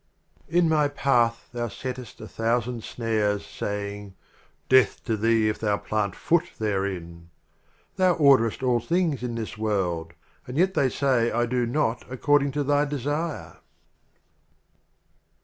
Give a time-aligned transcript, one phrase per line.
[0.49, 0.55] LXXX.
[0.57, 4.15] In my Path Thou settest a Thou sand Snares, saying,"
[4.67, 7.29] Death to thee if thou plant Foot therein!"
[7.97, 10.13] Thou orderest all things in this World—
[10.47, 13.57] And yet they say I do not accord ing to Thy Desire